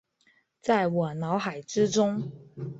[0.59, 2.31] 在我脑海之中